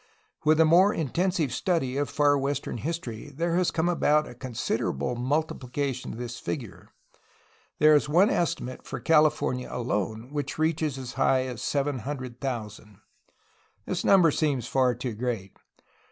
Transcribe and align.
With 0.43 0.57
the 0.57 0.65
more 0.65 0.91
intensive 0.95 1.53
study 1.53 1.95
of 1.95 2.09
far 2.09 2.35
western 2.35 2.77
history 2.79 3.29
there 3.29 3.53
has 3.55 3.69
come 3.69 3.87
about 3.87 4.27
a 4.27 4.33
considerable 4.33 5.15
multipHcation 5.15 6.13
of 6.13 6.17
this 6.17 6.39
figure. 6.39 6.89
There 7.77 7.93
is 7.93 8.09
one 8.09 8.31
estimate 8.31 8.81
for 8.83 8.99
California 8.99 9.69
alone 9.71 10.31
which 10.31 10.57
reaches 10.57 10.97
as 10.97 11.13
high 11.13 11.43
as 11.45 11.61
700,000. 11.61 12.97
This 13.85 14.03
number 14.03 14.31
seems 14.31 14.65
far 14.65 14.95
too 14.95 15.13
great. 15.13 15.55